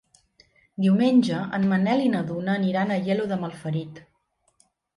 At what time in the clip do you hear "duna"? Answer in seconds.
2.31-2.55